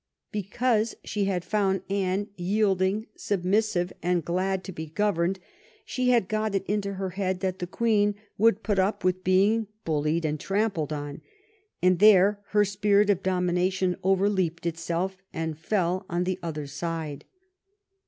Because 0.31 0.95
she 1.03 1.25
had 1.25 1.45
found 1.45 1.83
Anne 1.87 2.29
yielding, 2.35 3.05
submissive, 3.15 3.93
and 4.01 4.25
glad 4.25 4.63
to 4.63 4.71
be 4.71 4.87
governed, 4.87 5.37
she 5.85 6.09
had 6.09 6.27
got 6.27 6.55
it 6.55 6.65
into 6.65 6.95
her 6.95 7.11
head 7.11 7.41
that 7.41 7.59
the 7.59 7.67
Queen 7.67 8.15
would 8.35 8.63
put 8.63 8.79
up 8.79 9.03
with 9.03 9.23
being 9.23 9.67
bullied 9.85 10.25
and 10.25 10.39
trampled 10.39 10.91
on, 10.91 11.21
and 11.83 11.99
there 11.99 12.39
her 12.47 12.65
spirit 12.65 13.11
of 13.11 13.21
dom 13.21 13.47
ination 13.49 13.95
overleaped 14.03 14.65
itself 14.65 15.21
and 15.33 15.59
fell 15.59 16.03
on 16.09 16.23
the 16.23 16.39
other 16.41 16.65
side. 16.65 17.23